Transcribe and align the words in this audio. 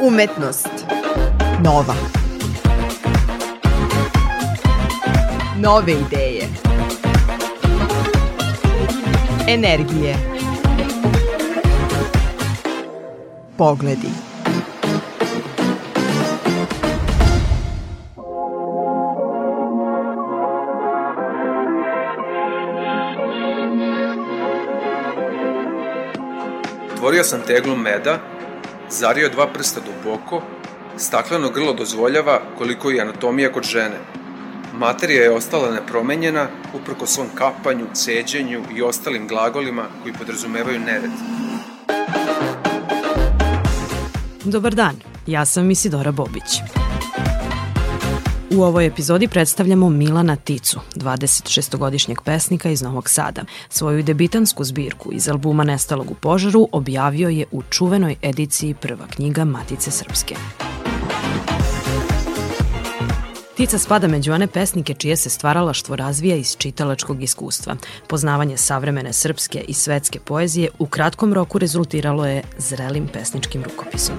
Umetnost. 0.00 0.70
Nova. 1.64 1.94
Nove 5.56 5.92
ideje. 5.92 6.42
Energije. 9.48 10.16
Pogledi. 13.56 14.08
Otvorio 26.92 27.24
sam 27.24 27.40
teglu 27.46 27.76
meda, 27.76 28.18
zario 28.90 29.28
dva 29.28 29.46
prsta 29.46 29.80
duboko, 29.80 30.42
stakleno 30.96 31.50
grlo 31.50 31.72
dozvoljava 31.72 32.40
koliko 32.58 32.90
je 32.90 33.00
anatomija 33.00 33.52
kod 33.52 33.64
žene. 33.64 33.96
Materija 34.74 35.22
je 35.22 35.30
ostala 35.30 35.70
nepromenjena 35.70 36.46
uprko 36.74 37.06
svom 37.06 37.26
kapanju, 37.34 37.86
ceđenju 37.94 38.62
i 38.76 38.82
ostalim 38.82 39.28
glagolima 39.28 39.84
koji 40.02 40.14
podrazumevaju 40.14 40.80
nered. 40.80 41.10
Dobar 44.44 44.74
dan, 44.74 44.96
ja 45.26 45.44
sam 45.46 45.70
Isidora 45.70 46.12
Bobić. 46.12 46.60
U 48.56 48.62
ovoj 48.62 48.86
epizodi 48.86 49.28
predstavljamo 49.28 49.88
Milana 49.88 50.36
Ticu, 50.36 50.80
26-godišnjeg 50.94 52.22
pesnika 52.24 52.70
iz 52.70 52.82
Novog 52.82 53.08
Sada. 53.08 53.42
Svoju 53.68 54.02
debitansku 54.02 54.64
zbirku 54.64 55.12
iz 55.12 55.28
albuma 55.28 55.64
Nestalog 55.64 56.10
u 56.10 56.14
požaru 56.14 56.68
objavio 56.72 57.28
je 57.28 57.46
u 57.52 57.62
čuvenoj 57.62 58.16
ediciji 58.22 58.74
prva 58.74 59.06
knjiga 59.06 59.44
Matice 59.44 59.90
Srpske. 59.90 60.34
Tica 63.56 63.78
spada 63.78 64.08
među 64.08 64.32
one 64.32 64.46
pesnike 64.46 64.94
čije 64.94 65.16
se 65.16 65.30
stvaralaštvo 65.30 65.96
razvija 65.96 66.36
iz 66.36 66.56
čitalačkog 66.56 67.22
iskustva. 67.22 67.76
Poznavanje 68.06 68.56
savremene 68.56 69.12
srpske 69.12 69.64
i 69.68 69.74
svetske 69.74 70.20
poezije 70.20 70.68
u 70.78 70.86
kratkom 70.86 71.34
roku 71.34 71.58
rezultiralo 71.58 72.26
je 72.26 72.42
zrelim 72.58 73.08
pesničkim 73.12 73.64
rukopisom. 73.64 74.16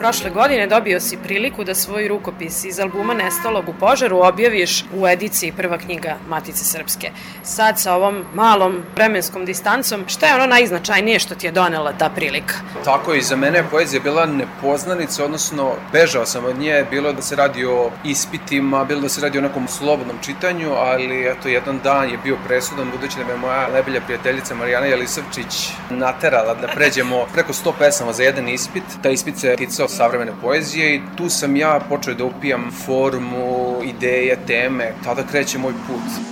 Prošle 0.00 0.30
godine 0.30 0.66
dobio 0.66 1.00
si 1.00 1.16
priliku 1.16 1.64
da 1.64 1.74
svoj 1.74 2.08
rukopis 2.08 2.64
iz 2.64 2.80
albuma 2.80 3.14
Nestalog 3.14 3.68
u 3.68 3.74
požaru 3.80 4.20
objaviš 4.22 4.84
u 4.94 5.08
ediciji 5.08 5.52
prva 5.52 5.78
knjiga 5.78 6.16
Matice 6.28 6.64
Srpske. 6.64 7.10
Sad 7.42 7.80
sa 7.80 7.94
ovom 7.94 8.24
malom 8.34 8.82
vremenskom 8.94 9.44
distancom, 9.44 10.04
šta 10.08 10.26
je 10.26 10.34
ono 10.34 10.46
najznačajnije 10.46 11.18
što 11.18 11.34
ti 11.34 11.46
je 11.46 11.52
donela 11.52 11.92
ta 11.92 12.10
prilika? 12.10 12.54
Tako 12.84 13.14
i 13.14 13.22
za 13.22 13.36
mene 13.36 13.58
je 13.58 13.64
poezija 13.70 14.00
bila 14.02 14.26
nepoznanica, 14.26 15.24
odnosno 15.24 15.72
bežao 15.92 16.26
sam 16.26 16.44
od 16.44 16.58
nje, 16.58 16.84
bilo 16.90 17.12
da 17.12 17.22
se 17.22 17.36
radi 17.36 17.64
o 17.64 17.90
ispitima, 18.04 18.84
bilo 18.84 19.00
da 19.00 19.08
se 19.08 19.20
radi 19.20 19.38
o 19.38 19.42
nekom 19.42 19.68
slobodnom 19.68 20.16
čitanju, 20.22 20.72
ali 20.72 21.26
eto 21.26 21.48
jedan 21.48 21.80
dan 21.84 22.10
je 22.10 22.18
bio 22.24 22.36
presudan 22.46 22.90
budući 22.90 23.18
da 23.18 23.24
me 23.24 23.36
moja 23.36 23.68
najbolja 23.72 24.00
prijateljica 24.00 24.54
Marijana 24.54 24.86
Jelisavčić 24.86 25.70
naterala 25.90 26.54
da 26.54 26.68
pređemo 26.68 27.26
preko 27.32 27.52
100 27.52 27.72
pesama 27.78 28.12
za 28.12 28.22
jedan 28.22 28.48
ispit. 28.48 28.84
Ta 29.02 29.10
ispit 29.10 29.38
se 29.38 29.56
ticao 29.56 29.89
savremene 29.90 30.32
poezije 30.42 30.94
i 30.94 31.00
tu 31.16 31.28
sam 31.28 31.56
ja 31.56 31.80
počeo 31.88 32.14
da 32.14 32.24
upijam 32.24 32.70
formu, 32.86 33.76
ideje, 33.84 34.36
teme. 34.46 34.92
Tada 35.04 35.22
kreće 35.30 35.58
moj 35.58 35.72
put. 35.86 36.24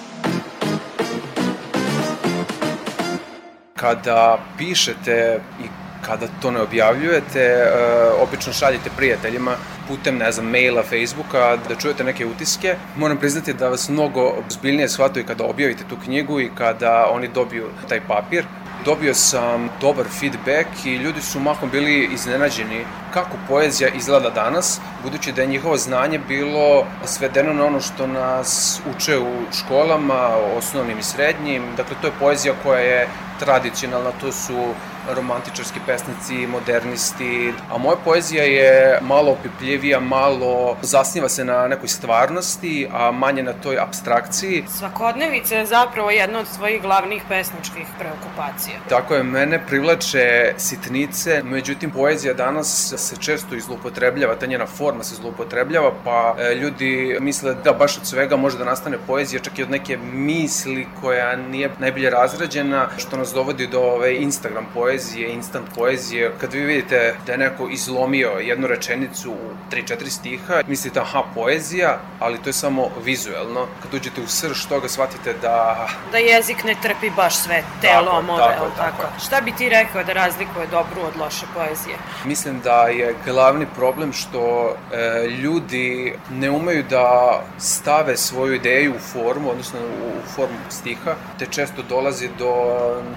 Kada 3.77 4.39
pišete 4.59 5.41
i 5.65 5.67
kada 6.07 6.27
to 6.43 6.51
ne 6.51 6.61
objavljujete, 6.61 7.57
uh, 7.57 8.23
obično 8.23 8.53
šaljete 8.53 8.91
prijateljima 8.97 9.57
putem, 9.89 10.19
ne 10.19 10.33
znam, 10.33 10.51
maila, 10.51 10.83
Facebooka, 10.83 11.57
da 11.69 11.75
čujete 11.75 12.05
neke 12.05 12.27
utiske. 12.27 12.77
Moram 12.97 13.17
priznati 13.17 13.53
da 13.53 13.69
vas 13.69 13.89
mnogo 13.89 14.35
zbiljnije 14.49 14.89
shvataju 14.89 15.27
kada 15.27 15.45
objavite 15.45 15.85
tu 15.89 15.97
knjigu 16.05 16.41
i 16.41 16.51
kada 16.55 17.09
oni 17.13 17.29
dobiju 17.29 17.69
taj 17.89 18.01
papir 18.01 18.45
dobio 18.85 19.15
sam 19.15 19.69
dobar 19.81 20.07
feedback 20.21 20.87
i 20.87 20.97
ljudi 20.97 21.21
su 21.23 21.41
mahom 21.41 21.71
bili 21.71 22.09
iznenađeni 22.13 22.85
kako 23.13 23.37
poezija 23.49 23.91
izgleda 23.91 24.31
danas, 24.31 24.81
budući 25.03 25.33
da 25.33 25.43
je 25.43 25.49
njihovo 25.49 25.77
znanje 25.77 26.19
bilo 26.29 26.87
svedeno 27.05 27.53
na 27.53 27.65
ono 27.65 27.81
što 27.81 28.07
nas 28.07 28.81
uče 28.97 29.19
u 29.19 29.33
školama, 29.53 30.29
osnovnim 30.57 30.99
i 30.99 31.03
srednjim. 31.03 31.63
Dakle, 31.77 31.97
to 32.01 32.07
je 32.07 32.13
poezija 32.21 32.55
koja 32.63 32.81
je 32.81 33.09
tradicionalna, 33.41 34.11
to 34.21 34.33
su 34.33 34.75
romantičarski 35.15 35.81
pesnici, 35.87 36.47
modernisti, 36.47 37.53
a 37.71 37.79
moja 37.79 37.97
poezija 38.05 38.45
je 38.45 38.99
malo 39.03 39.33
opipljivija, 39.33 40.01
malo 40.01 40.77
zasniva 40.83 41.29
se 41.29 41.45
na 41.45 41.69
nekoj 41.69 41.89
stvarnosti, 41.89 42.89
a 42.93 43.11
manje 43.11 43.43
na 43.43 43.53
toj 43.53 43.79
abstrakciji. 43.79 44.65
Svakodnevica 44.79 45.55
je 45.55 45.67
zapravo 45.67 46.11
jedna 46.11 46.39
od 46.39 46.47
svojih 46.49 46.83
glavnih 46.83 47.23
pesničkih 47.29 47.87
preokupacija. 47.99 48.77
Tako 48.89 49.15
je, 49.15 49.23
mene 49.23 49.67
privlače 49.67 50.55
sitnice, 50.57 51.43
međutim 51.45 51.91
poezija 51.91 52.35
danas 52.35 52.95
se 52.97 53.17
često 53.17 53.55
izlupotrebljava, 53.55 54.35
ta 54.35 54.47
njena 54.47 54.67
forma 54.67 55.05
se 55.05 55.15
zlupotrebljava, 55.15 55.93
pa 56.05 56.35
e, 56.39 56.55
ljudi 56.55 57.17
misle 57.21 57.55
da 57.55 57.73
baš 57.73 57.99
od 57.99 58.07
svega 58.07 58.37
može 58.37 58.59
da 58.59 58.65
nastane 58.65 58.99
poezija, 59.07 59.43
čak 59.43 59.59
i 59.59 59.63
od 59.63 59.71
neke 59.71 59.99
misli 60.13 60.87
koja 61.01 61.37
nije 61.37 61.71
najbolje 61.79 62.11
razrađena, 62.11 62.89
što 62.99 63.17
nas 63.17 63.28
dovodi 63.35 63.67
do 63.67 63.81
ove 63.81 64.17
Instagram 64.17 64.67
poezije, 64.75 65.33
instant 65.33 65.67
poezije. 65.75 66.33
Kad 66.41 66.53
vi 66.53 66.61
vidite 66.61 67.17
da 67.27 67.33
je 67.33 67.39
neko 67.39 67.69
izlomio 67.69 68.31
jednu 68.31 68.67
rečenicu 68.67 69.33
u 69.33 69.73
3-4 69.73 70.09
stiha, 70.09 70.63
mislite 70.67 71.01
aha, 71.01 71.23
poezija, 71.35 71.99
ali 72.19 72.43
to 72.43 72.49
je 72.49 72.53
samo 72.53 72.89
vizuelno. 73.05 73.67
Kad 73.83 73.95
uđete 73.95 74.21
u 74.21 74.27
srž 74.27 74.67
toga, 74.69 74.89
shvatite 74.89 75.35
da... 75.43 75.89
Da 76.13 76.19
jezik 76.19 76.65
ne 76.65 76.75
trpi 76.83 77.11
baš 77.17 77.37
sve 77.37 77.63
telo, 77.81 78.23
more, 78.23 78.45
tako, 78.45 78.67
tako. 78.77 79.03
tako. 79.03 79.21
Šta 79.25 79.41
bi 79.41 79.53
ti 79.53 79.69
rekao 79.69 80.05
da 80.05 80.13
razlikuje 80.13 80.67
dobru 80.67 81.01
od 81.03 81.17
loše 81.21 81.47
poezije? 81.55 81.97
Mislim 82.25 82.61
da 82.61 82.83
je 82.83 83.15
glavni 83.25 83.67
problem 83.75 84.13
što 84.13 84.75
e, 84.93 85.27
ljudi 85.27 86.15
ne 86.31 86.51
umeju 86.51 86.85
da 86.91 87.41
stave 87.59 88.17
svoju 88.17 88.55
ideju 88.55 88.95
u 88.95 88.99
formu, 88.99 89.51
odnosno 89.51 89.79
u, 89.81 90.19
u 90.19 90.29
formu 90.35 90.59
stiha, 90.71 91.15
te 91.39 91.47
često 91.47 91.83
dolazi 91.83 92.29
do 92.39 92.49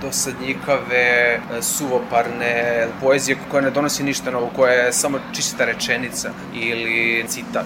dosadnjikave, 0.02 1.40
suvoparne 1.62 2.88
poezije 3.02 3.38
koja 3.52 3.62
ne 3.62 3.72
donosi 3.72 4.04
ništa 4.04 4.32
novo, 4.32 4.52
koja 4.56 4.74
je 4.74 4.94
samo 4.94 5.20
čista 5.36 5.66
rečenica 5.66 6.32
ili 6.54 7.26
citat. 7.28 7.66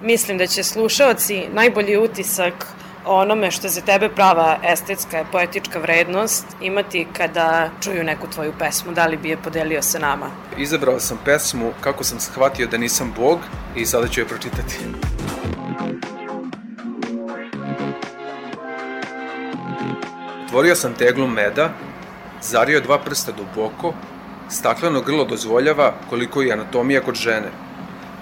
Mislim 0.00 0.38
da 0.38 0.46
će 0.46 0.62
slušalci 0.62 1.42
najbolji 1.52 1.96
utisak 1.96 2.66
o 3.06 3.20
onome 3.20 3.50
što 3.50 3.68
za 3.68 3.80
tebe 3.80 4.08
prava 4.08 4.58
estetska, 4.64 5.24
poetička 5.32 5.78
vrednost 5.78 6.46
imati 6.60 7.06
kada 7.16 7.70
čuju 7.80 8.04
neku 8.04 8.26
tvoju 8.26 8.52
pesmu, 8.58 8.92
da 8.92 9.06
li 9.06 9.16
bi 9.16 9.28
je 9.28 9.36
podelio 9.36 9.82
sa 9.82 9.98
nama? 9.98 10.30
Izabrao 10.58 11.00
sam 11.00 11.18
pesmu 11.24 11.72
Kako 11.80 12.04
sam 12.04 12.20
shvatio 12.20 12.66
da 12.66 12.78
nisam 12.78 13.12
Bog 13.16 13.38
i 13.76 13.86
sada 13.86 14.08
ću 14.08 14.20
je 14.20 14.28
pročitati. 14.28 14.78
Otvorio 20.44 20.74
sam 20.74 20.94
teglu 20.94 21.26
meda, 21.26 21.70
zario 22.42 22.80
dva 22.80 22.98
prsta 22.98 23.32
duboko, 23.32 23.94
stakleno 24.50 25.00
grlo 25.00 25.24
dozvoljava 25.24 25.94
koliko 26.10 26.42
je 26.42 26.52
anatomija 26.52 27.00
kod 27.00 27.14
žene. 27.14 27.48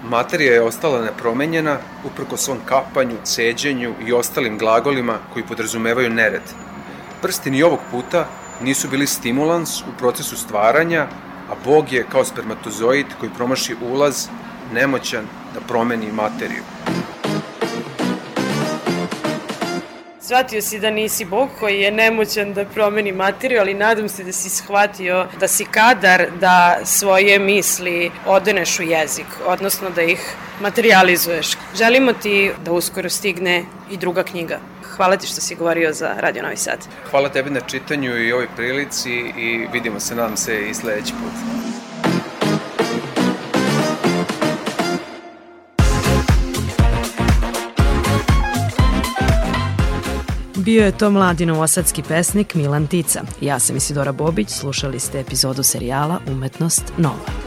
Materija 0.03 0.53
je 0.53 0.61
ostala 0.61 1.01
nepromenjena 1.01 1.77
uprko 2.05 2.37
svom 2.37 2.57
kapanju, 2.65 3.17
ceđenju 3.23 3.93
i 4.07 4.13
ostalim 4.13 4.57
glagolima 4.57 5.17
koji 5.33 5.45
podrazumevaju 5.45 6.09
nered. 6.09 6.41
Prsti 7.21 7.51
ni 7.51 7.63
ovog 7.63 7.79
puta 7.91 8.25
nisu 8.61 8.89
bili 8.89 9.07
stimulans 9.07 9.81
u 9.81 9.97
procesu 9.97 10.37
stvaranja, 10.37 11.07
a 11.49 11.55
Bog 11.65 11.91
je 11.91 12.05
kao 12.11 12.25
spermatozoid 12.25 13.05
koji 13.19 13.31
promaši 13.37 13.75
ulaz, 13.81 14.27
nemoćan 14.73 15.25
da 15.53 15.59
promeni 15.67 16.11
materiju. 16.11 16.63
Shvatio 20.31 20.61
si 20.61 20.79
da 20.79 20.89
nisi 20.89 21.25
Bog 21.25 21.49
koji 21.59 21.81
je 21.81 21.91
nemoćan 21.91 22.53
da 22.53 22.65
promeni 22.65 23.11
materiju, 23.11 23.59
ali 23.59 23.73
nadam 23.73 24.09
se 24.09 24.23
da 24.23 24.31
si 24.31 24.49
shvatio 24.49 25.27
da 25.39 25.47
si 25.47 25.65
kadar 25.65 26.27
da 26.39 26.79
svoje 26.85 27.39
misli 27.39 28.11
odeneš 28.25 28.79
u 28.79 28.83
jezik, 28.83 29.25
odnosno 29.47 29.89
da 29.89 30.01
ih 30.01 30.35
materializuješ. 30.61 31.47
Želimo 31.75 32.13
ti 32.13 32.51
da 32.65 32.71
uskoro 32.71 33.09
stigne 33.09 33.65
i 33.91 33.97
druga 33.97 34.23
knjiga. 34.23 34.59
Hvala 34.95 35.17
ti 35.17 35.27
što 35.27 35.41
si 35.41 35.55
govorio 35.55 35.93
za 35.93 36.15
Radio 36.17 36.43
Novi 36.43 36.57
Sad. 36.57 36.79
Hvala 37.09 37.29
tebi 37.29 37.49
na 37.49 37.61
čitanju 37.61 38.17
i 38.17 38.31
ovoj 38.31 38.47
prilici 38.55 39.11
i 39.37 39.67
vidimo 39.73 39.99
se, 39.99 40.15
nadam 40.15 40.37
se, 40.37 40.69
i 40.69 40.73
sledeći 40.73 41.13
put. 41.13 41.33
Bio 50.65 50.85
je 50.85 50.97
to 50.97 51.11
mladi 51.11 51.45
novosadski 51.45 52.03
pesnik 52.03 52.55
Milan 52.55 52.87
Tica. 52.87 53.21
Ja 53.41 53.59
sam 53.59 53.75
Isidora 53.75 54.11
Bobić, 54.11 54.49
slušali 54.49 54.99
ste 54.99 55.19
epizodu 55.19 55.63
serijala 55.63 56.19
Umetnost 56.27 56.83
Nova. 56.97 57.40